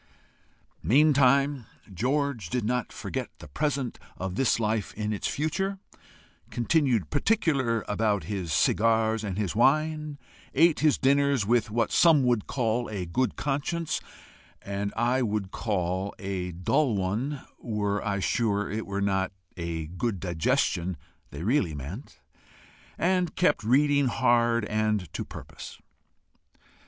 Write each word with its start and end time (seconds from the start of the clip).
Meantime 0.81 1.67
George 1.93 2.49
did 2.49 2.65
not 2.65 2.91
forget 2.91 3.29
the 3.37 3.47
present 3.47 3.99
of 4.17 4.33
this 4.33 4.59
life 4.59 4.95
in 4.95 5.13
its 5.13 5.27
future, 5.27 5.77
continued 6.49 7.11
particular 7.11 7.85
about 7.87 8.23
his 8.23 8.51
cigars 8.51 9.23
and 9.23 9.37
his 9.37 9.55
wine, 9.55 10.17
ate 10.55 10.79
his 10.79 10.97
dinners 10.97 11.45
with 11.45 11.69
what 11.69 11.91
some 11.91 12.23
would 12.23 12.47
call 12.47 12.89
a 12.89 13.05
good 13.05 13.35
conscience 13.35 14.01
and 14.63 14.91
I 14.97 15.21
would 15.21 15.51
call 15.51 16.15
a 16.17 16.51
dull 16.51 16.95
one, 16.95 17.41
were 17.59 18.03
I 18.03 18.21
sure 18.21 18.71
it 18.71 18.87
was 18.87 19.03
not 19.03 19.31
a 19.55 19.85
good 19.85 20.19
digestion 20.19 20.97
they 21.29 21.43
really 21.43 21.75
meant, 21.75 22.19
and 22.97 23.35
kept 23.35 23.63
reading 23.63 24.07
hard 24.07 24.65
and 24.65 25.13
to 25.13 25.23
purpose. 25.23 25.77